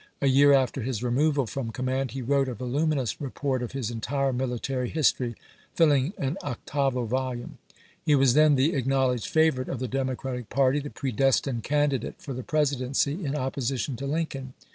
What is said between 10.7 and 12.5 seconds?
the predestined candidate for the